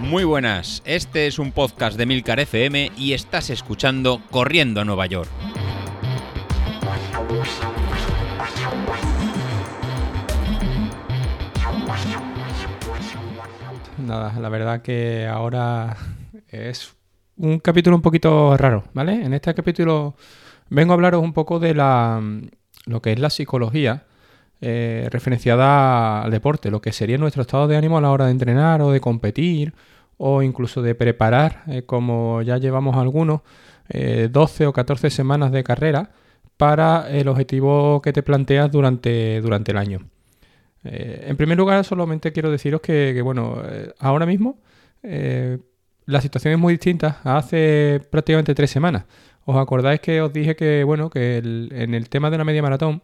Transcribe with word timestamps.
Muy 0.00 0.24
buenas, 0.24 0.82
este 0.86 1.26
es 1.26 1.38
un 1.38 1.52
podcast 1.52 1.98
de 1.98 2.06
Milcar 2.06 2.40
FM 2.40 2.92
y 2.96 3.12
estás 3.12 3.50
escuchando 3.50 4.22
Corriendo 4.30 4.80
a 4.80 4.84
Nueva 4.84 5.04
York. 5.06 5.28
Nada, 13.98 14.32
la 14.40 14.48
verdad 14.48 14.80
que 14.80 15.26
ahora 15.26 15.96
es 16.48 16.94
un 17.36 17.58
capítulo 17.58 17.96
un 17.96 18.02
poquito 18.02 18.56
raro, 18.56 18.84
¿vale? 18.94 19.24
En 19.24 19.34
este 19.34 19.52
capítulo 19.52 20.14
vengo 20.70 20.92
a 20.92 20.94
hablaros 20.94 21.22
un 21.22 21.34
poco 21.34 21.58
de 21.58 21.74
la 21.74 22.22
lo 22.86 23.02
que 23.02 23.12
es 23.12 23.18
la 23.18 23.28
psicología 23.28 24.04
eh, 24.60 25.08
referenciada 25.12 26.22
al 26.22 26.32
deporte, 26.32 26.70
lo 26.70 26.80
que 26.80 26.92
sería 26.92 27.16
nuestro 27.16 27.42
estado 27.42 27.68
de 27.68 27.76
ánimo 27.76 27.96
a 27.96 28.00
la 28.00 28.10
hora 28.10 28.26
de 28.26 28.32
entrenar 28.32 28.82
o 28.82 28.90
de 28.90 29.00
competir 29.00 29.72
o 30.16 30.42
incluso 30.42 30.82
de 30.82 30.96
preparar, 30.96 31.62
eh, 31.68 31.82
como 31.82 32.42
ya 32.42 32.58
llevamos 32.58 32.96
algunos, 32.96 33.42
12 33.88 34.64
eh, 34.64 34.66
o 34.66 34.72
14 34.72 35.10
semanas 35.10 35.52
de 35.52 35.62
carrera 35.62 36.10
para 36.56 37.08
el 37.08 37.28
objetivo 37.28 38.02
que 38.02 38.12
te 38.12 38.24
planteas 38.24 38.70
durante, 38.70 39.40
durante 39.40 39.70
el 39.70 39.78
año. 39.78 40.00
en 40.84 41.36
primer 41.36 41.56
lugar, 41.56 41.84
solamente 41.84 42.32
quiero 42.32 42.50
deciros 42.50 42.80
que, 42.80 43.20
bueno, 43.22 43.62
ahora 44.00 44.26
mismo 44.26 44.58
la 46.06 46.20
situación 46.20 46.54
es 46.54 46.58
muy 46.58 46.74
distinta 46.74 47.20
a 47.22 47.36
hace 47.36 48.00
prácticamente 48.10 48.54
tres 48.54 48.70
semanas. 48.70 49.04
¿Os 49.44 49.56
acordáis 49.56 50.00
que 50.00 50.20
os 50.20 50.32
dije 50.32 50.56
que, 50.56 50.82
bueno, 50.84 51.10
que 51.10 51.38
en 51.38 51.94
el 51.94 52.08
tema 52.08 52.30
de 52.30 52.38
la 52.38 52.44
media 52.44 52.62
maratón, 52.62 53.02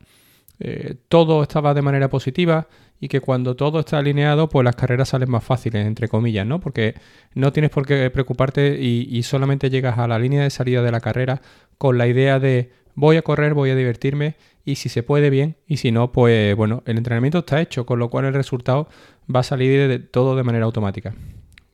eh, 0.60 0.94
todo 1.08 1.42
estaba 1.42 1.74
de 1.74 1.82
manera 1.82 2.08
positiva 2.08 2.68
y 3.00 3.08
que 3.08 3.20
cuando 3.20 3.56
todo 3.56 3.80
está 3.80 3.98
alineado, 3.98 4.48
pues 4.48 4.64
las 4.64 4.76
carreras 4.76 5.10
salen 5.10 5.30
más 5.30 5.44
fáciles, 5.44 5.86
entre 5.86 6.08
comillas, 6.08 6.46
¿no? 6.46 6.60
Porque 6.60 6.94
no 7.34 7.52
tienes 7.52 7.70
por 7.70 7.86
qué 7.86 8.08
preocuparte 8.10 8.80
y, 8.80 9.22
solamente 9.24 9.68
llegas 9.68 9.98
a 9.98 10.08
la 10.08 10.18
línea 10.18 10.42
de 10.42 10.50
salida 10.50 10.82
de 10.82 10.92
la 10.92 11.00
carrera 11.00 11.42
con 11.76 11.98
la 11.98 12.06
idea 12.06 12.38
de 12.38 12.70
voy 12.94 13.16
a 13.16 13.22
correr, 13.22 13.54
voy 13.54 13.70
a 13.70 13.76
divertirme 13.76 14.36
y 14.64 14.76
si 14.76 14.88
se 14.88 15.02
puede 15.02 15.28
bien 15.28 15.56
y 15.66 15.78
si 15.78 15.90
no, 15.90 16.12
pues 16.12 16.54
bueno, 16.56 16.82
el 16.86 16.96
entrenamiento 16.96 17.40
está 17.40 17.60
hecho, 17.60 17.84
con 17.84 17.98
lo 17.98 18.08
cual 18.08 18.24
el 18.26 18.34
resultado 18.34 18.88
va 19.34 19.40
a 19.40 19.44
salir 19.44 19.88
de 19.88 19.98
todo 19.98 20.36
de 20.36 20.44
manera 20.44 20.64
automática. 20.64 21.14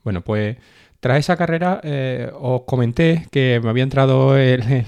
Bueno, 0.02 0.22
pues 0.22 0.56
tras 1.00 1.18
esa 1.18 1.36
carrera 1.36 1.80
eh, 1.82 2.30
os 2.38 2.62
comenté 2.62 3.26
que 3.30 3.58
me 3.62 3.70
había 3.70 3.82
entrado 3.82 4.36
el, 4.36 4.84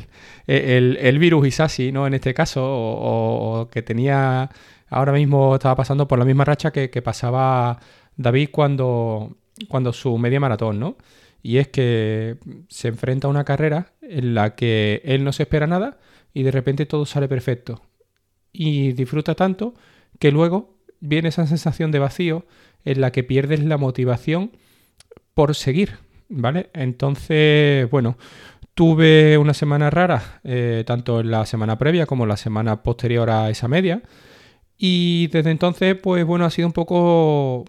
el, 0.47 0.99
el 1.01 1.19
virus 1.19 1.47
Isasi, 1.47 1.91
¿no? 1.91 2.07
En 2.07 2.15
este 2.15 2.35
caso, 2.35 2.63
o, 2.65 3.69
que 3.71 3.83
tenía, 3.83 4.51
ahora 4.89 5.13
mismo 5.13 5.55
estaba 5.55 5.75
pasando 5.75 6.07
por 6.07 6.19
la 6.19 6.27
misma 6.27 6.45
racha 6.45 6.71
que, 6.71 6.89
pasaba 7.03 7.81
David 8.17 8.51
cuando, 8.53 9.37
cuando 9.69 9.93
su 9.95 10.19
media 10.19 10.39
maratón, 10.39 10.79
¿no? 10.79 10.97
Y 11.43 11.57
es 11.57 11.69
que 11.69 12.37
se 12.69 12.89
enfrenta 12.89 13.27
a 13.27 13.31
una 13.31 13.45
carrera 13.45 13.93
en 14.03 14.35
la 14.35 14.55
que 14.55 15.01
él 15.05 15.25
no 15.25 15.33
se 15.33 15.45
espera 15.45 15.67
nada 15.67 15.99
y 16.35 16.43
de 16.45 16.51
repente 16.51 16.87
todo 16.87 17.07
sale 17.07 17.27
perfecto. 17.27 17.83
Y 18.53 18.93
disfruta 18.93 19.35
tanto 19.35 19.75
que 20.19 20.31
luego 20.31 20.77
viene 21.01 21.31
esa 21.31 21.47
sensación 21.47 21.91
de 21.91 21.99
vacío 21.99 22.47
en 22.85 23.01
la 23.01 23.11
que 23.13 23.25
pierdes 23.25 23.61
la 23.65 23.77
motivación 23.77 24.53
por 25.35 25.55
seguir, 25.55 25.99
¿vale? 26.29 26.71
Entonces, 26.75 27.89
bueno, 27.91 28.17
Tuve 28.75 29.37
una 29.37 29.53
semana 29.53 29.91
rara, 29.91 30.41
eh, 30.45 30.83
tanto 30.87 31.21
en 31.21 31.31
la 31.31 31.45
semana 31.45 31.77
previa 31.77 32.07
como 32.07 32.25
en 32.25 32.31
la 32.31 32.39
semana 32.39 32.83
posterior 32.83 33.29
a 33.29 33.51
esa 33.51 33.69
media. 33.69 34.03
Y 34.79 35.29
desde 35.29 35.51
entonces, 35.51 35.95
pues 35.95 36.25
bueno, 36.25 36.47
ha 36.47 36.51
sido 36.51 36.69
un 36.69 36.73
poco 36.73 37.67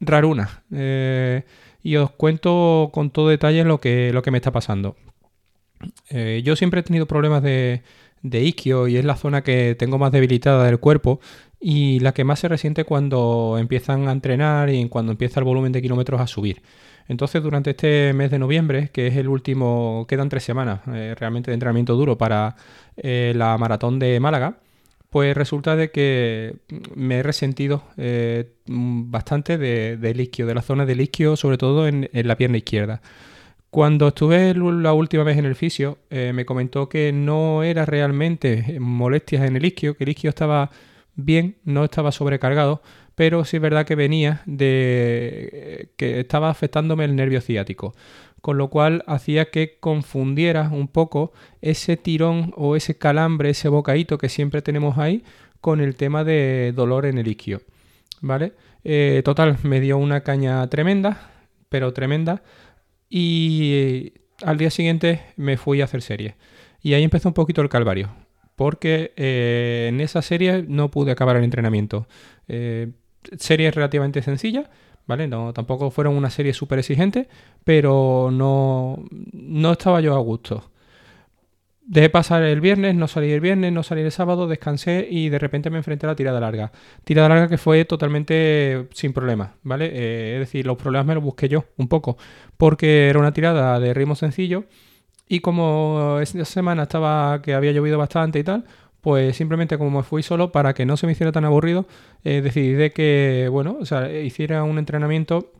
raruna. 0.00 0.62
Eh, 0.70 1.44
y 1.82 1.96
os 1.96 2.10
cuento 2.10 2.90
con 2.92 3.10
todo 3.10 3.28
detalle 3.30 3.64
lo 3.64 3.80
que, 3.80 4.12
lo 4.12 4.22
que 4.22 4.30
me 4.30 4.38
está 4.38 4.52
pasando. 4.52 4.96
Eh, 6.10 6.42
yo 6.44 6.56
siempre 6.56 6.80
he 6.80 6.82
tenido 6.82 7.06
problemas 7.06 7.42
de, 7.42 7.82
de 8.22 8.42
isquio 8.42 8.86
y 8.86 8.98
es 8.98 9.04
la 9.04 9.16
zona 9.16 9.42
que 9.42 9.74
tengo 9.78 9.98
más 9.98 10.12
debilitada 10.12 10.64
del 10.64 10.78
cuerpo 10.78 11.20
y 11.66 11.98
la 12.00 12.12
que 12.12 12.24
más 12.24 12.40
se 12.40 12.48
resiente 12.48 12.84
cuando 12.84 13.56
empiezan 13.58 14.06
a 14.06 14.12
entrenar 14.12 14.68
y 14.68 14.86
cuando 14.90 15.12
empieza 15.12 15.40
el 15.40 15.44
volumen 15.44 15.72
de 15.72 15.80
kilómetros 15.80 16.20
a 16.20 16.26
subir. 16.26 16.60
Entonces, 17.08 17.42
durante 17.42 17.70
este 17.70 18.12
mes 18.12 18.30
de 18.30 18.38
noviembre, 18.38 18.90
que 18.92 19.06
es 19.06 19.16
el 19.16 19.28
último, 19.28 20.04
quedan 20.06 20.28
tres 20.28 20.44
semanas 20.44 20.80
eh, 20.92 21.14
realmente 21.18 21.50
de 21.50 21.54
entrenamiento 21.54 21.94
duro 21.94 22.18
para 22.18 22.54
eh, 22.98 23.32
la 23.34 23.56
maratón 23.56 23.98
de 23.98 24.20
Málaga, 24.20 24.58
pues 25.08 25.34
resulta 25.34 25.74
de 25.74 25.90
que 25.90 26.56
me 26.96 27.20
he 27.20 27.22
resentido 27.22 27.84
eh, 27.96 28.56
bastante 28.66 29.56
del 29.56 30.00
de 30.00 30.22
isquio, 30.22 30.44
de 30.44 30.54
la 30.54 30.60
zona 30.60 30.84
del 30.84 31.00
isquio, 31.00 31.34
sobre 31.34 31.56
todo 31.56 31.88
en, 31.88 32.10
la 32.12 32.36
pierna 32.36 32.58
izquierda. 32.58 33.00
Cuando 33.70 34.08
estuve 34.08 34.52
la 34.52 34.92
última 34.92 35.24
vez 35.24 35.38
en 35.38 35.46
el 35.46 35.54
fisio, 35.54 35.96
me 36.10 36.44
comentó 36.44 36.88
que 36.88 37.10
no 37.12 37.62
era 37.62 37.86
realmente 37.86 38.78
molestias 38.78 39.48
en 39.48 39.56
el 39.56 39.64
isquio, 39.64 39.96
que 39.96 40.04
el 40.04 40.10
isquio 40.10 40.30
estaba 40.30 40.70
bien, 41.16 41.56
no 41.64 41.84
estaba 41.84 42.12
sobrecargado, 42.12 42.82
pero 43.14 43.44
sí 43.44 43.56
es 43.56 43.62
verdad 43.62 43.86
que 43.86 43.94
venía 43.94 44.42
de 44.46 45.90
que 45.96 46.20
estaba 46.20 46.50
afectándome 46.50 47.04
el 47.04 47.16
nervio 47.16 47.40
ciático, 47.40 47.94
con 48.40 48.58
lo 48.58 48.68
cual 48.68 49.04
hacía 49.06 49.50
que 49.50 49.78
confundiera 49.80 50.68
un 50.70 50.88
poco 50.88 51.32
ese 51.62 51.96
tirón 51.96 52.52
o 52.56 52.76
ese 52.76 52.98
calambre, 52.98 53.50
ese 53.50 53.68
bocadito 53.68 54.18
que 54.18 54.28
siempre 54.28 54.62
tenemos 54.62 54.98
ahí 54.98 55.24
con 55.60 55.80
el 55.80 55.96
tema 55.96 56.24
de 56.24 56.72
dolor 56.74 57.06
en 57.06 57.18
el 57.18 57.28
isquio, 57.28 57.62
¿vale? 58.20 58.52
Eh, 58.84 59.22
total, 59.24 59.56
me 59.62 59.80
dio 59.80 59.96
una 59.96 60.20
caña 60.20 60.68
tremenda, 60.68 61.30
pero 61.70 61.94
tremenda, 61.94 62.42
y 63.08 64.12
al 64.42 64.58
día 64.58 64.70
siguiente 64.70 65.22
me 65.36 65.56
fui 65.56 65.80
a 65.80 65.84
hacer 65.84 66.02
serie. 66.02 66.34
Y 66.82 66.92
ahí 66.92 67.02
empezó 67.02 67.30
un 67.30 67.34
poquito 67.34 67.62
el 67.62 67.70
calvario, 67.70 68.10
porque 68.56 69.12
eh, 69.16 69.86
en 69.88 70.00
esa 70.00 70.22
serie 70.22 70.64
no 70.66 70.90
pude 70.90 71.12
acabar 71.12 71.36
el 71.36 71.44
entrenamiento. 71.44 72.06
Eh, 72.48 72.92
serie 73.38 73.70
relativamente 73.70 74.22
sencilla, 74.22 74.70
¿vale? 75.06 75.26
No, 75.28 75.52
tampoco 75.52 75.90
fueron 75.90 76.16
una 76.16 76.30
serie 76.30 76.52
súper 76.52 76.78
exigente, 76.78 77.28
pero 77.64 78.30
no, 78.32 79.04
no 79.32 79.72
estaba 79.72 80.00
yo 80.00 80.14
a 80.14 80.18
gusto. 80.18 80.70
Dejé 81.86 82.08
pasar 82.08 82.42
el 82.42 82.62
viernes, 82.62 82.94
no 82.94 83.06
salí 83.08 83.30
el 83.30 83.40
viernes, 83.40 83.70
no 83.70 83.82
salí 83.82 84.00
el 84.00 84.10
sábado, 84.10 84.46
descansé 84.46 85.06
y 85.10 85.28
de 85.28 85.38
repente 85.38 85.68
me 85.68 85.76
enfrenté 85.76 86.06
a 86.06 86.10
la 86.10 86.16
tirada 86.16 86.40
larga. 86.40 86.72
Tirada 87.04 87.28
larga 87.28 87.48
que 87.48 87.58
fue 87.58 87.84
totalmente 87.84 88.88
sin 88.94 89.12
problemas, 89.12 89.50
¿vale? 89.62 89.90
Eh, 89.92 90.34
es 90.34 90.40
decir, 90.40 90.64
los 90.64 90.78
problemas 90.78 91.06
me 91.06 91.14
los 91.14 91.22
busqué 91.22 91.46
yo 91.46 91.66
un 91.76 91.88
poco, 91.88 92.16
porque 92.56 93.08
era 93.10 93.18
una 93.18 93.32
tirada 93.32 93.78
de 93.80 93.92
ritmo 93.92 94.14
sencillo 94.14 94.64
y 95.28 95.40
como 95.40 96.18
esa 96.20 96.44
semana 96.44 96.84
estaba 96.84 97.40
que 97.42 97.54
había 97.54 97.72
llovido 97.72 97.98
bastante 97.98 98.38
y 98.38 98.44
tal, 98.44 98.64
pues 99.04 99.36
simplemente 99.36 99.76
como 99.76 99.98
me 99.98 100.02
fui 100.02 100.22
solo, 100.22 100.50
para 100.50 100.72
que 100.72 100.86
no 100.86 100.96
se 100.96 101.06
me 101.06 101.12
hiciera 101.12 101.30
tan 101.30 101.44
aburrido, 101.44 101.86
eh, 102.24 102.40
decidí 102.42 102.72
de 102.72 102.90
que, 102.90 103.48
bueno, 103.50 103.78
hiciera 104.24 104.64
un 104.64 104.78
entrenamiento 104.78 105.52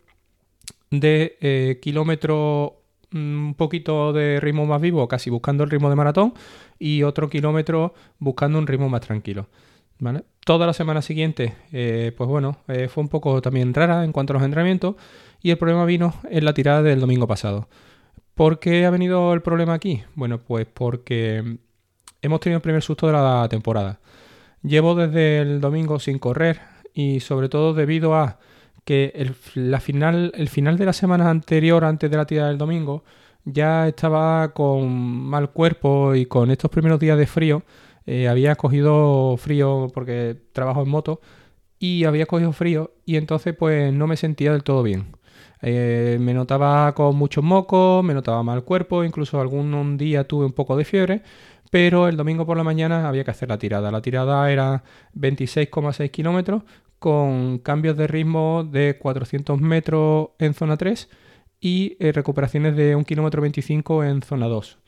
de 0.90 1.36
eh, 1.42 1.78
kilómetro 1.82 2.80
mm, 3.10 3.46
un 3.48 3.54
poquito 3.54 4.14
de 4.14 4.40
ritmo 4.40 4.64
más 4.64 4.80
vivo, 4.80 5.06
casi 5.08 5.28
buscando 5.28 5.62
el 5.62 5.70
ritmo 5.70 5.90
de 5.90 5.96
maratón, 5.96 6.32
y 6.78 7.02
otro 7.02 7.28
kilómetro 7.28 7.92
buscando 8.18 8.58
un 8.58 8.66
ritmo 8.66 8.88
más 8.88 9.02
tranquilo. 9.02 9.46
¿Vale? 9.98 10.24
Toda 10.46 10.66
la 10.66 10.72
semana 10.72 11.02
siguiente, 11.02 11.54
eh, 11.70 12.12
pues 12.16 12.28
bueno, 12.28 12.58
fue 12.66 13.02
un 13.02 13.08
poco 13.08 13.40
también 13.42 13.74
rara 13.74 14.04
en 14.04 14.12
cuanto 14.12 14.32
a 14.32 14.34
los 14.34 14.42
entrenamientos, 14.42 14.96
y 15.42 15.50
el 15.50 15.58
problema 15.58 15.84
vino 15.84 16.14
en 16.30 16.46
la 16.46 16.54
tirada 16.54 16.82
del 16.82 16.98
domingo 16.98 17.26
pasado. 17.26 17.68
¿Por 18.34 18.58
qué 18.58 18.84
ha 18.84 18.90
venido 18.90 19.32
el 19.32 19.42
problema 19.42 19.74
aquí? 19.74 20.02
Bueno, 20.14 20.38
pues 20.38 20.66
porque 20.66 21.58
hemos 22.20 22.40
tenido 22.40 22.56
el 22.56 22.62
primer 22.62 22.82
susto 22.82 23.06
de 23.06 23.12
la 23.12 23.46
temporada. 23.48 24.00
Llevo 24.62 24.94
desde 24.94 25.40
el 25.40 25.60
domingo 25.60 26.00
sin 26.00 26.18
correr 26.18 26.60
y 26.94 27.20
sobre 27.20 27.48
todo 27.48 27.74
debido 27.74 28.14
a 28.16 28.38
que 28.84 29.12
el, 29.14 29.34
la 29.54 29.80
final, 29.80 30.32
el 30.34 30.48
final 30.48 30.78
de 30.78 30.86
la 30.86 30.92
semana 30.92 31.30
anterior, 31.30 31.84
antes 31.84 32.10
de 32.10 32.16
la 32.16 32.26
tirada 32.26 32.48
del 32.48 32.58
domingo, 32.58 33.04
ya 33.44 33.88
estaba 33.88 34.52
con 34.52 34.88
mal 34.90 35.50
cuerpo 35.50 36.14
y 36.14 36.26
con 36.26 36.50
estos 36.50 36.70
primeros 36.70 36.98
días 36.98 37.18
de 37.18 37.26
frío. 37.26 37.62
Eh, 38.06 38.28
había 38.28 38.56
cogido 38.56 39.36
frío 39.36 39.88
porque 39.94 40.36
trabajo 40.52 40.82
en 40.82 40.88
moto 40.88 41.20
y 41.78 42.04
había 42.04 42.26
cogido 42.26 42.52
frío 42.52 42.92
y 43.06 43.16
entonces 43.16 43.54
pues 43.56 43.92
no 43.92 44.06
me 44.06 44.16
sentía 44.16 44.52
del 44.52 44.62
todo 44.64 44.82
bien. 44.82 45.06
Eh, 45.62 46.18
me 46.20 46.34
notaba 46.34 46.94
con 46.94 47.16
muchos 47.16 47.42
mocos, 47.42 48.04
me 48.04 48.14
notaba 48.14 48.42
mal 48.42 48.64
cuerpo, 48.64 49.04
incluso 49.04 49.40
algún 49.40 49.96
día 49.96 50.24
tuve 50.24 50.46
un 50.46 50.52
poco 50.52 50.76
de 50.76 50.84
fiebre 50.84 51.22
pero 51.74 52.06
el 52.06 52.16
domingo 52.16 52.46
por 52.46 52.56
la 52.56 52.62
mañana 52.62 53.08
había 53.08 53.24
que 53.24 53.32
hacer 53.32 53.48
la 53.48 53.58
tirada. 53.58 53.90
La 53.90 54.00
tirada 54.00 54.48
era 54.48 54.84
26,6 55.16 56.08
kilómetros 56.12 56.62
con 57.00 57.58
cambios 57.58 57.96
de 57.96 58.06
ritmo 58.06 58.62
de 58.62 58.96
400 58.96 59.60
metros 59.60 60.28
en 60.38 60.54
zona 60.54 60.76
3 60.76 61.08
y 61.60 61.96
eh, 61.98 62.12
recuperaciones 62.12 62.76
de 62.76 62.94
1 62.94 63.04
kilómetro 63.04 63.42
25 63.42 64.04
en 64.04 64.22
zona 64.22 64.46
2. 64.46 64.78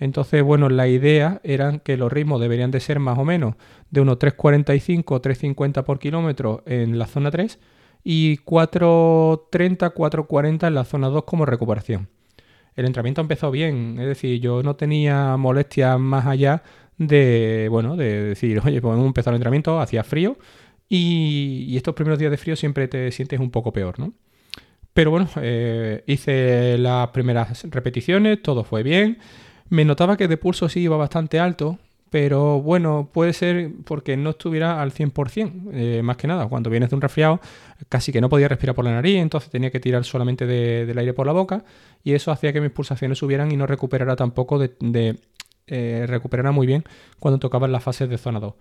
Entonces, 0.00 0.42
bueno, 0.42 0.68
la 0.68 0.88
idea 0.88 1.40
era 1.44 1.78
que 1.78 1.96
los 1.96 2.10
ritmos 2.12 2.40
deberían 2.40 2.72
de 2.72 2.80
ser 2.80 2.98
más 2.98 3.20
o 3.20 3.24
menos 3.24 3.54
de 3.92 4.00
unos 4.00 4.18
3,45 4.18 5.04
o 5.06 5.22
3,50 5.22 5.84
por 5.84 6.00
kilómetro 6.00 6.64
en 6.66 6.98
la 6.98 7.06
zona 7.06 7.30
3 7.30 7.60
y 8.04 8.38
4.30, 8.38 9.94
4.40 9.94 10.66
en 10.66 10.74
la 10.74 10.84
zona 10.84 11.08
2 11.08 11.24
como 11.24 11.46
recuperación. 11.46 12.08
El 12.74 12.86
entrenamiento 12.86 13.20
empezó 13.20 13.50
bien, 13.50 13.98
es 14.00 14.06
decir, 14.06 14.40
yo 14.40 14.62
no 14.62 14.76
tenía 14.76 15.36
molestias 15.36 15.98
más 16.00 16.26
allá 16.26 16.62
de, 16.98 17.68
bueno, 17.70 17.96
de 17.96 18.22
decir, 18.22 18.60
oye, 18.64 18.80
pues 18.80 18.94
hemos 18.94 19.06
empezado 19.06 19.32
el 19.32 19.36
entrenamiento, 19.36 19.80
hacía 19.80 20.04
frío 20.04 20.38
y, 20.88 21.76
estos 21.76 21.94
primeros 21.94 22.18
días 22.18 22.30
de 22.30 22.36
frío 22.36 22.56
siempre 22.56 22.88
te 22.88 23.10
sientes 23.12 23.40
un 23.40 23.50
poco 23.50 23.72
peor, 23.72 23.98
¿no? 23.98 24.12
Pero 24.94 25.10
bueno, 25.10 25.28
eh, 25.36 26.04
hice 26.06 26.76
las 26.78 27.08
primeras 27.08 27.64
repeticiones, 27.70 28.42
todo 28.42 28.62
fue 28.62 28.82
bien. 28.82 29.18
Me 29.70 29.86
notaba 29.86 30.18
que 30.18 30.28
de 30.28 30.36
pulso 30.36 30.68
sí 30.68 30.80
iba 30.80 30.98
bastante 30.98 31.40
alto, 31.40 31.78
pero 32.12 32.60
bueno, 32.60 33.08
puede 33.10 33.32
ser 33.32 33.70
porque 33.86 34.18
no 34.18 34.30
estuviera 34.30 34.82
al 34.82 34.92
100%, 34.92 35.70
eh, 35.72 36.02
más 36.02 36.18
que 36.18 36.26
nada. 36.26 36.46
Cuando 36.46 36.68
vienes 36.68 36.90
de 36.90 36.96
un 36.96 37.00
resfriado, 37.00 37.40
casi 37.88 38.12
que 38.12 38.20
no 38.20 38.28
podía 38.28 38.48
respirar 38.48 38.74
por 38.74 38.84
la 38.84 38.92
nariz, 38.92 39.16
entonces 39.16 39.50
tenía 39.50 39.70
que 39.70 39.80
tirar 39.80 40.04
solamente 40.04 40.44
del 40.44 40.98
aire 40.98 41.14
por 41.14 41.26
la 41.26 41.32
boca 41.32 41.64
y 42.04 42.12
eso 42.12 42.30
hacía 42.30 42.52
que 42.52 42.60
mis 42.60 42.70
pulsaciones 42.70 43.16
subieran 43.16 43.50
y 43.50 43.56
no 43.56 43.66
recuperara 43.66 44.14
tampoco 44.14 44.58
de, 44.58 45.16
eh, 45.66 46.04
recuperara 46.06 46.52
muy 46.52 46.66
bien 46.66 46.84
cuando 47.18 47.38
tocaba 47.38 47.66
las 47.66 47.82
fases 47.82 48.10
de 48.10 48.18
zona 48.18 48.40
2. 48.40 48.54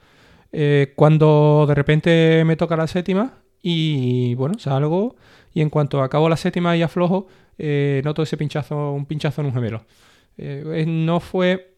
Eh, 0.53 0.93
cuando 0.95 1.65
de 1.67 1.75
repente 1.75 2.43
me 2.45 2.55
toca 2.55 2.77
la 2.77 2.87
séptima 2.87 3.33
y 3.61 4.33
bueno, 4.35 4.59
salgo 4.59 5.17
y 5.53 5.59
en 5.59 5.69
cuanto 5.69 6.01
acabo 6.01 6.29
la 6.29 6.37
séptima 6.37 6.77
y 6.77 6.83
aflojo, 6.83 7.27
noto 8.05 8.23
ese 8.23 8.37
pinchazo, 8.37 8.93
un 8.93 9.05
pinchazo 9.05 9.41
en 9.41 9.47
un 9.47 9.53
gemelo. 9.53 9.83
no 10.87 11.19
fue 11.19 11.70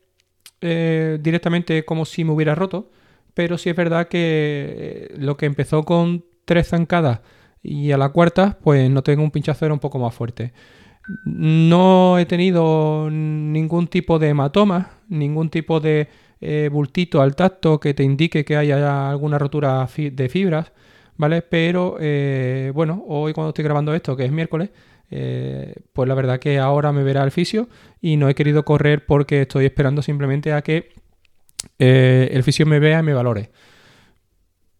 eh, 0.65 1.17
directamente 1.21 1.83
como 1.83 2.05
si 2.05 2.23
me 2.23 2.31
hubiera 2.31 2.55
roto, 2.55 2.89
pero 3.33 3.57
sí 3.57 3.69
es 3.69 3.75
verdad 3.75 4.07
que 4.07 5.09
eh, 5.11 5.15
lo 5.17 5.35
que 5.35 5.45
empezó 5.45 5.83
con 5.83 6.23
tres 6.45 6.69
zancadas 6.69 7.19
y 7.61 7.91
a 7.91 7.97
la 7.97 8.09
cuarta, 8.09 8.57
pues 8.63 8.89
no 8.89 9.03
tengo 9.03 9.23
un 9.23 9.31
pinchazo 9.31 9.65
era 9.65 9.73
un 9.73 9.81
poco 9.81 9.99
más 9.99 10.13
fuerte. 10.15 10.53
No 11.25 12.17
he 12.17 12.25
tenido 12.25 13.09
ningún 13.11 13.87
tipo 13.87 14.19
de 14.19 14.29
hematoma, 14.29 14.91
ningún 15.09 15.49
tipo 15.49 15.81
de 15.81 16.07
eh, 16.39 16.69
bultito 16.71 17.21
al 17.21 17.35
tacto 17.35 17.81
que 17.81 17.93
te 17.93 18.03
indique 18.03 18.45
que 18.45 18.55
haya 18.55 19.09
alguna 19.09 19.37
rotura 19.37 19.85
de 19.97 20.29
fibras, 20.29 20.71
¿vale? 21.17 21.41
Pero 21.41 21.97
bueno, 22.73 23.03
hoy 23.07 23.33
cuando 23.33 23.49
estoy 23.49 23.63
grabando 23.63 23.93
esto, 23.93 24.15
que 24.15 24.25
es 24.25 24.31
miércoles, 24.31 24.69
eh, 25.15 25.75
pues 25.93 26.09
la 26.09 26.15
verdad 26.15 26.39
que 26.39 26.57
ahora 26.57 26.91
me 26.91 27.03
verá 27.03 27.23
el 27.23 27.29
fisio 27.29 27.69
y 28.01 28.17
no 28.17 28.29
he 28.29 28.33
querido 28.33 28.65
correr 28.65 29.05
porque 29.05 29.43
estoy 29.43 29.65
esperando 29.65 30.01
simplemente 30.01 30.53
a 30.53 30.63
que 30.63 30.89
eh, 31.77 32.29
el 32.31 32.41
fisio 32.41 32.65
me 32.65 32.79
vea 32.79 32.99
y 32.99 33.03
me 33.03 33.13
valore. 33.13 33.51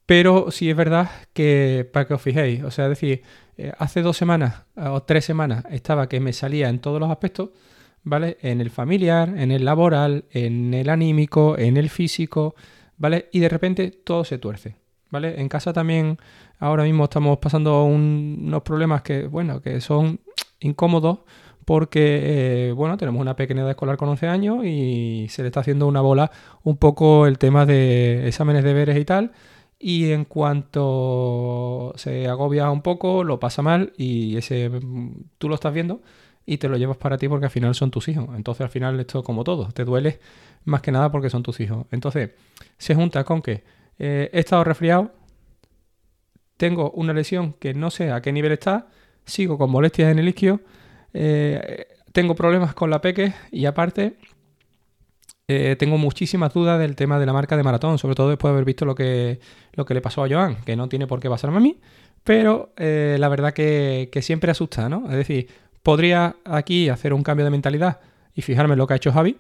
Pero 0.08 0.50
sí 0.50 0.72
es 0.72 0.76
verdad 0.76 1.12
que, 1.34 1.88
para 1.94 2.08
que 2.08 2.16
os 2.16 2.22
fijéis, 2.22 2.64
o 2.64 2.72
sea, 2.72 2.86
es 2.86 2.90
decir, 2.90 3.22
eh, 3.58 3.74
hace 3.78 4.02
dos 4.02 4.18
semanas 4.18 4.64
o 4.76 5.04
tres 5.04 5.24
semanas 5.24 5.66
estaba 5.70 6.10
que 6.10 6.20
me 6.20 6.34
salía 6.34 6.68
en 6.68 6.80
todos 6.80 7.00
los 7.00 7.12
aspectos, 7.12 7.52
¿vale? 8.02 8.38
En 8.42 8.60
el 8.60 8.72
familiar, 8.72 9.30
en 9.38 9.52
el 9.52 9.64
laboral, 9.64 10.26
en 10.32 10.74
el 10.74 10.90
anímico, 10.90 11.60
en 11.60 11.78
el 11.78 11.92
físico, 11.92 12.56
¿vale? 12.98 13.30
Y 13.32 13.40
de 13.40 13.50
repente 13.50 13.92
todo 13.92 14.26
se 14.26 14.40
tuerce, 14.40 14.76
¿vale? 15.14 15.40
En 15.40 15.48
casa 15.48 15.72
también 15.74 16.18
ahora 16.60 16.84
mismo 16.84 17.04
estamos 17.04 17.38
pasando 17.38 17.86
unos 17.86 18.64
problemas 18.64 19.04
que, 19.04 19.28
bueno, 19.28 19.62
que 19.62 19.80
son 19.80 20.20
incómodos 20.60 21.20
porque, 21.66 22.70
eh, 22.70 22.72
bueno, 22.74 22.98
tenemos 22.98 23.22
una 23.22 23.36
pequeña 23.36 23.62
edad 23.62 23.70
escolar 23.70 23.96
con 23.96 24.10
11 24.10 24.28
años 24.28 24.66
y 24.66 25.28
se 25.30 25.44
le 25.44 25.50
está 25.50 25.60
haciendo 25.60 25.88
una 25.88 26.02
bola 26.02 26.32
un 26.64 26.78
poco 26.78 27.28
el 27.28 27.38
tema 27.38 27.66
de 27.68 28.28
exámenes, 28.28 28.64
deberes 28.64 28.98
y 28.98 29.06
tal. 29.06 29.32
Y 29.80 30.12
en 30.12 30.26
cuanto 30.26 31.94
se 31.96 32.28
agobia 32.28 32.72
un 32.72 32.82
poco, 32.82 33.24
lo 33.24 33.40
pasa 33.40 33.62
mal 33.62 33.94
y 33.98 34.36
ese 34.38 34.72
tú 35.38 35.48
lo 35.48 35.56
estás 35.56 35.74
viendo 35.74 36.02
y 36.46 36.58
te 36.58 36.70
lo 36.70 36.78
llevas 36.78 36.98
para 36.98 37.18
ti 37.18 37.28
porque 37.28 37.46
al 37.46 37.52
final 37.52 37.76
son 37.76 37.92
tus 37.92 38.08
hijos. 38.08 38.30
Entonces 38.36 38.62
al 38.62 38.70
final 38.70 39.00
esto 39.00 39.24
como 39.24 39.44
todo, 39.44 39.68
te 39.74 39.86
duele 39.86 40.20
más 40.66 40.82
que 40.82 40.92
nada 40.92 41.12
porque 41.12 41.30
son 41.30 41.44
tus 41.44 41.60
hijos. 41.60 41.86
Entonces 41.92 42.32
se 42.78 42.96
junta 42.96 43.24
con 43.24 43.42
que 43.44 43.64
eh, 44.00 44.30
he 44.34 44.40
estado 44.40 44.64
resfriado, 44.64 45.12
tengo 46.58 46.92
una 46.92 47.14
lesión 47.14 47.54
que 47.54 47.74
no 47.74 47.92
sé 47.92 48.12
a 48.12 48.22
qué 48.22 48.32
nivel 48.32 48.52
está, 48.52 48.88
sigo 49.26 49.58
con 49.58 49.70
molestias 49.70 50.12
en 50.12 50.20
el 50.20 50.28
isquio, 50.28 50.62
eh, 51.14 51.88
tengo 52.12 52.36
problemas 52.36 52.74
con 52.74 52.90
la 52.90 53.02
peque 53.02 53.34
y 53.52 53.66
aparte 53.66 54.18
eh, 55.48 55.76
tengo 55.78 55.98
muchísimas 55.98 56.54
dudas 56.54 56.80
del 56.80 56.96
tema 56.96 57.20
de 57.20 57.26
la 57.26 57.34
marca 57.34 57.58
de 57.58 57.64
maratón, 57.64 57.98
sobre 57.98 58.16
todo 58.16 58.30
después 58.30 58.50
de 58.50 58.54
haber 58.54 58.66
visto 58.66 58.86
lo 58.86 58.96
que, 58.96 59.40
lo 59.74 59.86
que 59.86 59.94
le 59.94 60.02
pasó 60.02 60.24
a 60.24 60.30
Joan, 60.30 60.58
que 60.64 60.76
no 60.76 60.90
tiene 60.90 61.08
por 61.08 61.20
qué 61.20 61.30
pasarme 61.30 61.58
a 61.58 61.62
mí, 61.62 61.80
pero 62.24 62.74
la 62.78 63.30
verdad 63.30 63.54
que, 63.54 64.10
siempre 64.22 64.52
asusta, 64.52 64.90
¿no? 64.90 65.06
Es 65.10 65.18
decir, 65.18 65.50
podría 65.84 66.38
aquí 66.46 66.90
hacer 66.90 67.14
un 67.14 67.24
cambio 67.24 67.44
de 67.46 67.52
mentalidad 67.52 68.00
y 68.34 68.42
fijarme 68.42 68.74
en 68.74 68.80
lo 68.80 68.88
que 68.88 68.94
ha 68.94 68.98
hecho 68.98 69.12
Javi 69.12 69.38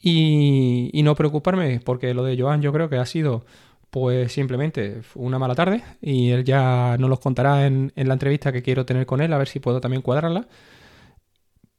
y 0.00 1.00
no 1.02 1.14
preocuparme, 1.14 1.80
porque 1.84 2.14
lo 2.14 2.24
de 2.24 2.40
Joan 2.40 2.62
yo 2.62 2.72
creo 2.72 2.88
que 2.88 2.96
ha 2.96 3.06
sido 3.06 3.44
pues 3.92 4.32
simplemente 4.32 5.02
una 5.16 5.38
mala 5.38 5.54
tarde 5.54 5.82
y 6.00 6.30
él 6.30 6.44
ya 6.44 6.96
nos 6.98 7.10
los 7.10 7.20
contará 7.20 7.66
en, 7.66 7.92
la 7.94 8.14
entrevista 8.14 8.50
que 8.50 8.62
quiero 8.62 8.86
tener 8.86 9.04
con 9.04 9.20
él, 9.20 9.30
a 9.34 9.36
ver 9.36 9.48
si 9.48 9.60
puedo 9.60 9.82
también 9.82 10.00
cuadrarla. 10.00 10.48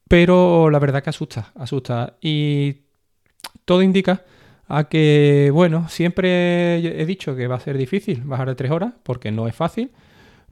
Pero 0.08 0.70
la 0.70 0.78
verdad 0.78 1.02
que 1.02 1.10
asusta, 1.10 1.52
asusta. 1.56 2.18
Y 2.22 2.84
todo 3.66 3.82
indica 3.82 4.26
a 4.68 4.84
que, 4.84 5.50
bueno, 5.52 5.90
siempre 5.90 7.02
he 7.02 7.06
dicho 7.08 7.36
que 7.36 7.48
va 7.48 7.56
a 7.56 7.60
ser 7.60 7.80
difícil 7.80 8.22
bajar 8.22 8.48
de 8.48 8.56
tres 8.56 8.70
horas, 8.70 8.94
porque 9.02 9.32
no 9.32 9.48
es 9.48 9.56
fácil, 9.56 9.92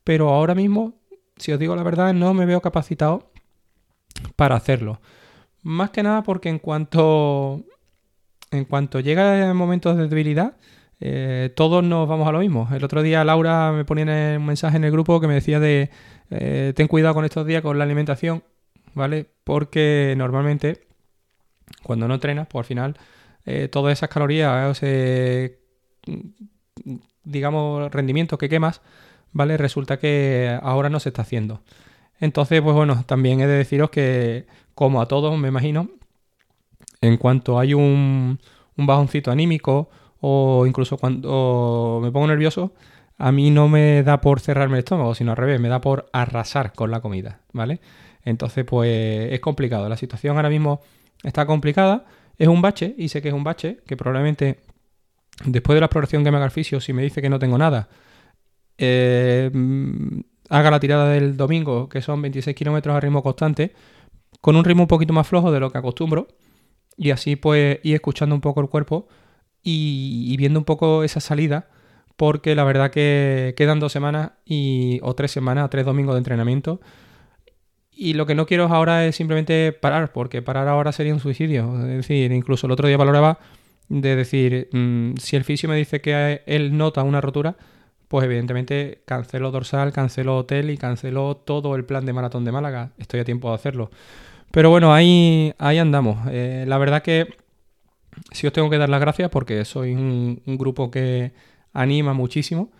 pero 0.03 0.29
ahora 0.29 0.55
mismo, 0.55 0.95
si 1.37 1.51
os 1.51 1.59
digo 1.59 1.75
la 1.75 1.83
verdad, 1.83 2.11
no 2.11 2.33
me 2.33 2.47
veo 2.47 2.61
capacitado 2.61 3.31
para 4.35 4.55
hacerlo. 4.55 4.99
Más 5.61 5.91
que 5.91 6.01
nada 6.01 6.23
porque 6.23 6.49
en 6.49 6.57
cuanto, 6.57 7.63
en 8.49 8.65
cuanto 8.65 8.99
llega 8.99 9.53
momentos 9.53 9.95
de 9.95 10.07
debilidad, 10.07 10.55
eh, 11.03 11.51
todos 11.55 11.83
nos 11.83 12.07
vamos 12.07 12.27
a 12.27 12.31
lo 12.31 12.39
mismo. 12.39 12.69
El 12.71 12.83
otro 12.83 13.01
día 13.01 13.23
Laura 13.23 13.71
me 13.71 13.85
ponía 13.85 14.37
un 14.37 14.45
mensaje 14.45 14.77
en 14.77 14.83
el 14.83 14.91
grupo 14.91 15.19
que 15.19 15.27
me 15.27 15.33
decía 15.33 15.59
de 15.59 15.89
eh, 16.29 16.73
ten 16.75 16.87
cuidado 16.87 17.15
con 17.15 17.25
estos 17.25 17.45
días 17.47 17.63
con 17.63 17.79
la 17.79 17.85
alimentación, 17.85 18.43
¿vale? 18.93 19.25
Porque 19.43 20.13
normalmente 20.15 20.81
cuando 21.81 22.07
no 22.07 22.13
entrenas, 22.13 22.47
pues 22.47 22.61
al 22.61 22.67
final 22.67 22.97
eh, 23.47 23.67
todas 23.67 23.93
esas 23.93 24.09
calorías, 24.09 24.77
ese, 24.77 25.59
digamos, 27.23 27.91
rendimiento 27.91 28.37
que 28.37 28.47
quemas, 28.47 28.81
¿vale? 29.31 29.57
Resulta 29.57 29.97
que 29.97 30.59
ahora 30.61 30.89
no 30.89 30.99
se 30.99 31.09
está 31.09 31.23
haciendo. 31.23 31.61
Entonces, 32.19 32.61
pues 32.61 32.75
bueno, 32.75 33.03
también 33.07 33.41
he 33.41 33.47
de 33.47 33.57
deciros 33.57 33.89
que, 33.89 34.45
como 34.75 35.01
a 35.01 35.07
todos, 35.07 35.35
me 35.39 35.47
imagino, 35.47 35.89
en 37.01 37.17
cuanto 37.17 37.57
hay 37.57 37.73
un, 37.73 38.39
un 38.77 38.85
bajoncito 38.85 39.31
anímico, 39.31 39.89
o 40.21 40.65
incluso 40.65 40.97
cuando 40.97 41.99
me 42.01 42.11
pongo 42.11 42.27
nervioso, 42.27 42.73
a 43.17 43.31
mí 43.31 43.51
no 43.51 43.67
me 43.67 44.03
da 44.03 44.21
por 44.21 44.39
cerrarme 44.39 44.77
el 44.77 44.79
estómago, 44.79 45.13
sino 45.15 45.31
al 45.31 45.37
revés, 45.37 45.59
me 45.59 45.69
da 45.69 45.81
por 45.81 46.09
arrasar 46.13 46.73
con 46.73 46.89
la 46.91 47.01
comida, 47.01 47.41
¿vale? 47.53 47.81
Entonces, 48.23 48.65
pues 48.65 49.31
es 49.31 49.39
complicado. 49.39 49.89
La 49.89 49.97
situación 49.97 50.37
ahora 50.37 50.49
mismo 50.49 50.81
está 51.23 51.45
complicada. 51.45 52.05
Es 52.37 52.47
un 52.47 52.61
bache, 52.61 52.95
y 52.97 53.09
sé 53.09 53.21
que 53.21 53.29
es 53.29 53.33
un 53.33 53.43
bache, 53.43 53.79
que 53.85 53.97
probablemente 53.97 54.59
después 55.45 55.75
de 55.75 55.81
la 55.81 55.85
exploración 55.87 56.23
que 56.23 56.31
me 56.31 56.37
haga 56.37 56.45
el 56.45 56.51
fisio, 56.51 56.79
si 56.79 56.93
me 56.93 57.03
dice 57.03 57.21
que 57.21 57.29
no 57.29 57.39
tengo 57.39 57.57
nada, 57.57 57.89
eh, 58.77 59.51
haga 60.49 60.71
la 60.71 60.79
tirada 60.79 61.09
del 61.09 61.37
domingo, 61.37 61.89
que 61.89 62.01
son 62.01 62.21
26 62.21 62.55
kilómetros 62.55 62.95
a 62.95 62.99
ritmo 62.99 63.23
constante, 63.23 63.73
con 64.39 64.55
un 64.55 64.63
ritmo 64.63 64.83
un 64.83 64.87
poquito 64.87 65.13
más 65.13 65.27
flojo 65.27 65.51
de 65.51 65.59
lo 65.59 65.71
que 65.71 65.77
acostumbro, 65.77 66.27
y 66.97 67.11
así 67.11 67.35
pues 67.35 67.79
ir 67.83 67.95
escuchando 67.95 68.35
un 68.35 68.41
poco 68.41 68.61
el 68.61 68.69
cuerpo 68.69 69.07
y, 69.63 70.35
viendo 70.37 70.59
un 70.59 70.65
poco 70.65 71.03
esa 71.03 71.19
salida, 71.19 71.67
porque 72.17 72.55
la 72.55 72.63
verdad 72.63 72.91
que 72.91 73.53
quedan 73.57 73.79
dos 73.79 73.91
semanas 73.91 74.31
y, 74.45 74.99
o 75.03 75.15
tres 75.15 75.31
semanas, 75.31 75.69
tres 75.69 75.85
domingos 75.85 76.15
de 76.15 76.19
entrenamiento. 76.19 76.81
Y 77.91 78.13
lo 78.13 78.25
que 78.25 78.35
no 78.35 78.45
quiero 78.45 78.65
ahora 78.65 79.05
es 79.05 79.15
simplemente 79.15 79.73
parar, 79.73 80.11
porque 80.11 80.41
parar 80.41 80.67
ahora 80.67 80.91
sería 80.91 81.13
un 81.13 81.19
suicidio. 81.19 81.79
Es 81.81 81.97
decir, 81.97 82.31
incluso 82.31 82.65
el 82.67 82.71
otro 82.71 82.87
día 82.87 82.97
valoraba 82.97 83.39
de 83.89 84.15
decir, 84.15 84.69
mm, 84.71 85.15
si 85.17 85.35
el 85.35 85.43
fisio 85.43 85.69
me 85.69 85.75
dice 85.75 86.01
que 86.01 86.41
él 86.45 86.77
nota 86.77 87.03
una 87.03 87.21
rotura, 87.21 87.55
pues 88.07 88.25
evidentemente 88.25 89.01
cancelo 89.05 89.51
dorsal, 89.51 89.93
cancelo 89.93 90.37
hotel 90.37 90.69
y 90.69 90.77
cancelo 90.77 91.37
todo 91.37 91.75
el 91.75 91.85
plan 91.85 92.05
de 92.05 92.13
maratón 92.13 92.45
de 92.45 92.51
Málaga. 92.51 92.91
Estoy 92.97 93.19
a 93.21 93.25
tiempo 93.25 93.49
de 93.49 93.55
hacerlo. 93.55 93.91
Pero 94.51 94.69
bueno, 94.69 94.93
ahí, 94.93 95.53
ahí 95.57 95.77
andamos. 95.77 96.27
Eh, 96.29 96.65
la 96.67 96.77
verdad 96.77 97.01
que 97.03 97.27
sí 98.31 98.47
os 98.47 98.53
tengo 98.53 98.69
que 98.69 98.77
dar 98.77 98.89
las 98.89 99.01
gracias 99.01 99.29
porque 99.29 99.65
sois 99.65 99.95
un, 99.95 100.41
grupo 100.45 100.91
que 100.91 101.31
anima 101.73 102.13
muchísimo 102.13 102.71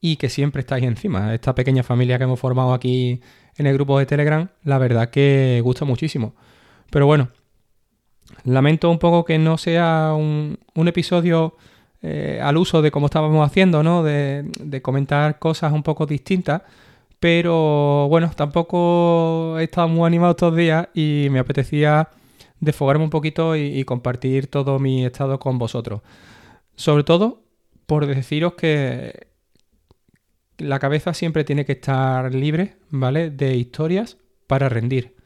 y 0.00 0.16
que 0.16 0.28
siempre 0.28 0.60
estáis 0.60 0.84
encima. 0.84 1.34
Esta 1.34 1.54
pequeña 1.54 1.82
familia 1.82 2.18
que 2.18 2.24
hemos 2.24 2.40
formado 2.40 2.72
aquí 2.72 3.20
en 3.56 3.66
el 3.66 3.74
grupo 3.74 3.98
de 3.98 4.06
Telegram, 4.06 4.48
la 4.64 4.78
verdad 4.78 5.10
que 5.10 5.60
gusta 5.62 5.84
muchísimo. 5.84 6.34
Pero 6.90 7.06
bueno, 7.06 7.28
lamento 8.44 8.90
un 8.90 8.98
poco 8.98 9.24
que 9.24 9.38
no 9.38 9.58
sea 9.58 10.14
un, 10.16 10.58
episodio 10.86 11.56
eh, 12.02 12.40
al 12.42 12.56
uso 12.56 12.80
de 12.82 12.90
como 12.90 13.06
estábamos 13.06 13.44
haciendo, 13.46 13.82
¿no? 13.82 14.02
De, 14.02 14.44
de, 14.60 14.82
comentar 14.82 15.38
cosas 15.38 15.72
un 15.72 15.82
poco 15.82 16.06
distintas. 16.06 16.62
Pero 17.20 18.06
bueno, 18.08 18.30
tampoco 18.36 19.58
he 19.58 19.64
estado 19.64 19.88
muy 19.88 20.06
animado 20.06 20.32
estos 20.32 20.54
días 20.54 20.88
y 20.94 21.26
me 21.30 21.40
apetecía 21.40 22.08
desfogarme 22.60 23.04
un 23.04 23.10
poquito 23.10 23.56
y, 23.56 23.84
compartir 23.84 24.48
todo 24.48 24.78
mi 24.78 25.04
estado 25.04 25.38
con 25.38 25.58
vosotros. 25.58 26.02
Sobre 26.76 27.04
todo 27.04 27.42
por 27.86 28.06
deciros 28.06 28.54
que 28.54 29.28
la 30.58 30.78
cabeza 30.78 31.14
siempre 31.14 31.44
tiene 31.44 31.64
que 31.64 31.72
estar 31.72 32.34
libre, 32.34 32.76
¿vale? 32.90 33.30
De 33.30 33.56
historias 33.56 34.18
para 34.46 34.68
rendir. 34.68 35.16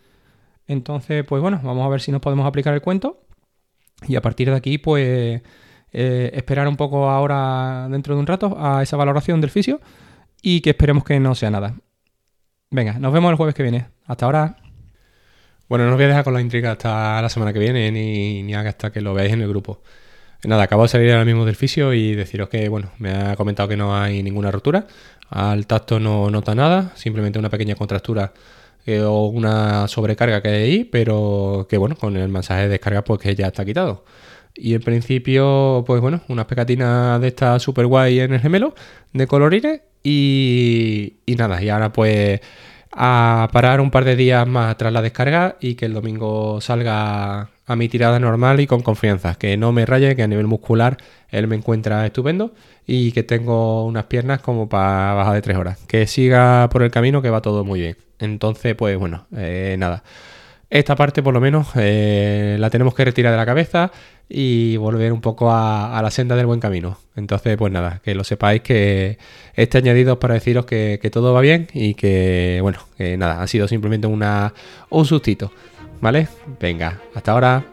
Entonces, 0.66 1.24
pues 1.24 1.42
bueno, 1.42 1.60
vamos 1.62 1.84
a 1.84 1.88
ver 1.88 2.00
si 2.00 2.12
nos 2.12 2.20
podemos 2.20 2.46
aplicar 2.46 2.74
el 2.74 2.82
cuento. 2.82 3.24
Y 4.06 4.16
a 4.16 4.22
partir 4.22 4.50
de 4.50 4.56
aquí, 4.56 4.78
pues 4.78 5.42
eh, 5.92 6.30
esperar 6.34 6.68
un 6.68 6.76
poco 6.76 7.08
ahora, 7.10 7.88
dentro 7.90 8.14
de 8.14 8.20
un 8.20 8.26
rato, 8.26 8.56
a 8.58 8.82
esa 8.82 8.96
valoración 8.96 9.40
del 9.40 9.50
fisio 9.50 9.80
y 10.42 10.60
que 10.60 10.70
esperemos 10.70 11.04
que 11.04 11.18
no 11.20 11.34
sea 11.34 11.50
nada. 11.50 11.76
Venga, 12.70 12.98
nos 12.98 13.12
vemos 13.12 13.30
el 13.30 13.36
jueves 13.36 13.54
que 13.54 13.62
viene. 13.62 13.86
Hasta 14.06 14.26
ahora. 14.26 14.61
Bueno, 15.72 15.86
no 15.86 15.92
os 15.92 15.96
voy 15.96 16.04
a 16.04 16.08
dejar 16.08 16.24
con 16.24 16.34
la 16.34 16.42
intriga 16.42 16.72
hasta 16.72 17.22
la 17.22 17.30
semana 17.30 17.50
que 17.50 17.58
viene, 17.58 17.90
ni, 17.90 18.42
ni 18.42 18.54
hasta 18.54 18.92
que 18.92 19.00
lo 19.00 19.14
veáis 19.14 19.32
en 19.32 19.40
el 19.40 19.48
grupo. 19.48 19.80
Nada, 20.44 20.64
acabo 20.64 20.82
de 20.82 20.88
salir 20.90 21.10
ahora 21.10 21.24
mismo 21.24 21.46
del 21.46 21.56
fisio 21.56 21.94
y 21.94 22.14
deciros 22.14 22.50
que, 22.50 22.68
bueno, 22.68 22.90
me 22.98 23.10
ha 23.10 23.36
comentado 23.36 23.70
que 23.70 23.76
no 23.78 23.96
hay 23.96 24.22
ninguna 24.22 24.50
rotura. 24.50 24.86
Al 25.30 25.66
tacto 25.66 25.98
no 25.98 26.30
nota 26.30 26.54
nada, 26.54 26.92
simplemente 26.94 27.38
una 27.38 27.48
pequeña 27.48 27.74
contractura 27.74 28.34
eh, 28.84 29.00
o 29.00 29.28
una 29.28 29.88
sobrecarga 29.88 30.42
que 30.42 30.48
hay 30.50 30.84
pero 30.84 31.66
que, 31.70 31.78
bueno, 31.78 31.96
con 31.96 32.18
el 32.18 32.28
mensaje 32.28 32.64
de 32.64 32.68
descarga, 32.68 33.02
pues 33.02 33.20
que 33.20 33.34
ya 33.34 33.46
está 33.46 33.64
quitado. 33.64 34.04
Y 34.54 34.74
en 34.74 34.82
principio, 34.82 35.84
pues 35.86 36.02
bueno, 36.02 36.20
unas 36.28 36.44
pegatinas 36.44 37.18
de 37.18 37.28
estas 37.28 37.62
super 37.62 37.86
guay 37.86 38.20
en 38.20 38.34
el 38.34 38.40
gemelo, 38.40 38.74
de 39.14 39.26
colorines 39.26 39.80
y 40.02 41.14
nada, 41.38 41.62
y 41.62 41.70
ahora 41.70 41.94
pues 41.94 42.42
a 42.92 43.48
parar 43.52 43.80
un 43.80 43.90
par 43.90 44.04
de 44.04 44.16
días 44.16 44.46
más 44.46 44.76
tras 44.76 44.92
la 44.92 45.02
descarga 45.02 45.56
y 45.60 45.74
que 45.74 45.86
el 45.86 45.94
domingo 45.94 46.60
salga 46.60 47.48
a 47.66 47.76
mi 47.76 47.88
tirada 47.88 48.18
normal 48.18 48.60
y 48.60 48.66
con 48.66 48.82
confianza, 48.82 49.34
que 49.34 49.56
no 49.56 49.72
me 49.72 49.86
raye, 49.86 50.14
que 50.16 50.22
a 50.22 50.26
nivel 50.26 50.46
muscular 50.46 50.98
él 51.30 51.46
me 51.48 51.56
encuentra 51.56 52.04
estupendo 52.04 52.52
y 52.86 53.12
que 53.12 53.22
tengo 53.22 53.84
unas 53.86 54.04
piernas 54.04 54.40
como 54.40 54.68
para 54.68 55.14
bajar 55.14 55.34
de 55.34 55.42
tres 55.42 55.56
horas, 55.56 55.78
que 55.86 56.06
siga 56.06 56.68
por 56.70 56.82
el 56.82 56.90
camino 56.90 57.22
que 57.22 57.30
va 57.30 57.40
todo 57.40 57.64
muy 57.64 57.80
bien. 57.80 57.96
Entonces, 58.18 58.74
pues 58.74 58.98
bueno, 58.98 59.26
eh, 59.36 59.76
nada. 59.78 60.02
Esta 60.72 60.96
parte 60.96 61.22
por 61.22 61.34
lo 61.34 61.40
menos 61.42 61.68
eh, 61.74 62.56
la 62.58 62.70
tenemos 62.70 62.94
que 62.94 63.04
retirar 63.04 63.30
de 63.30 63.36
la 63.36 63.44
cabeza 63.44 63.92
y 64.26 64.78
volver 64.78 65.12
un 65.12 65.20
poco 65.20 65.52
a, 65.52 66.00
la 66.02 66.10
senda 66.10 66.34
del 66.34 66.46
buen 66.46 66.60
camino. 66.60 66.96
Entonces, 67.14 67.58
pues 67.58 67.70
nada, 67.70 68.00
que 68.02 68.14
lo 68.14 68.24
sepáis 68.24 68.62
que 68.62 69.18
este 69.52 69.76
añadido 69.76 70.18
para 70.18 70.32
deciros 70.32 70.64
que, 70.64 71.10
todo 71.12 71.34
va 71.34 71.42
bien 71.42 71.68
y 71.74 71.92
que, 71.92 72.60
bueno, 72.62 72.78
que 72.96 73.18
nada, 73.18 73.42
ha 73.42 73.46
sido 73.48 73.68
simplemente 73.68 74.06
una, 74.06 74.54
un 74.88 75.04
sustito. 75.04 75.52
¿Vale? 76.00 76.28
Venga, 76.58 77.02
hasta 77.14 77.32
ahora. 77.32 77.71